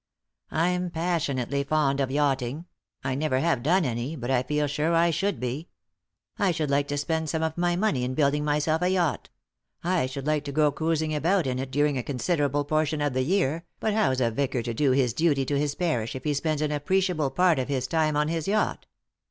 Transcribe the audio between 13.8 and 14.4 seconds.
how's a